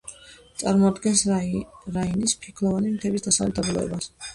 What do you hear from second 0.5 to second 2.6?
წარმოადგენს რაინის